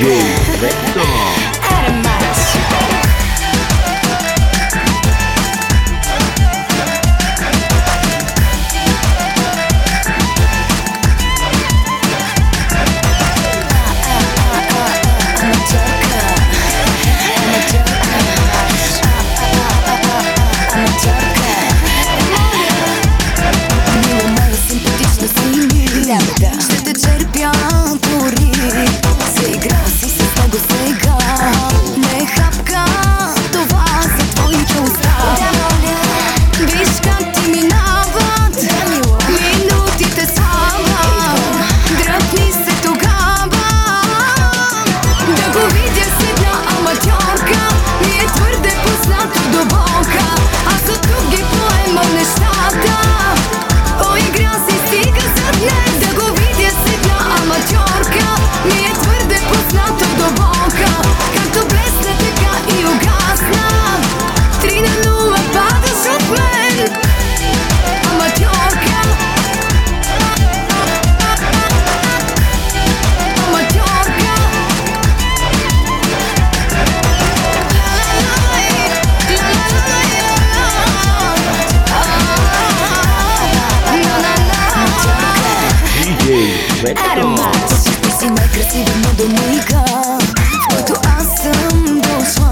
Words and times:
DJ 0.00 0.08
Victor. 0.58 1.49
Човека 86.94 87.50
Ти 88.02 88.10
си 88.10 88.30
най-красива 88.30 88.94
моденика 88.96 89.84
който 90.70 91.00
аз 91.18 91.42
съм 91.42 92.00
дошла. 92.00 92.50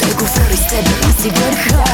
Той 0.00 0.10
говори 0.10 0.56
с 0.56 0.66
тебе 0.68 0.90
и 1.08 1.22
си 1.22 1.30
върха. 1.30 1.84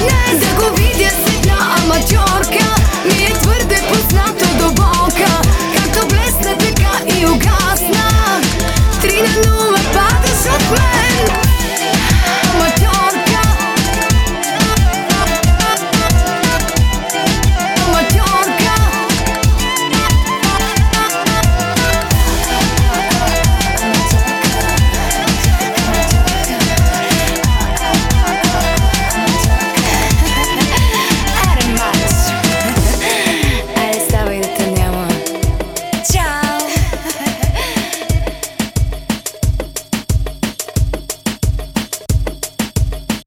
Yes 0.00 0.49